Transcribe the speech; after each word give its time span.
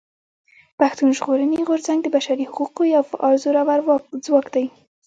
پښتون 0.79 1.09
ژغورني 1.17 1.59
غورځنګ 1.67 1.99
د 2.03 2.07
بشري 2.15 2.45
حقونو 2.53 2.91
يو 2.95 3.03
فعال 3.11 3.35
زورور 3.43 3.79
ځواک 4.25 4.47
دی. 4.55 4.65